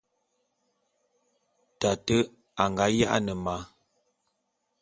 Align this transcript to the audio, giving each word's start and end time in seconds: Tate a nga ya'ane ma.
Tate 1.79 2.17
a 2.61 2.63
nga 2.71 2.85
ya'ane 2.97 3.33
ma. 3.45 3.55